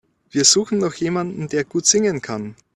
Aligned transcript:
Wir 0.31 0.45
suchen 0.45 0.79
noch 0.79 0.95
jemanden, 0.95 1.47
der 1.47 1.63
gut 1.63 1.85
singen 1.85 2.21
kann. 2.21 2.55